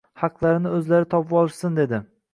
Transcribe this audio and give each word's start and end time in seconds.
Haqlarini 0.19 0.71
o‘zlari 0.79 1.09
topvolishsin 1.13 1.79
edi 1.85 2.01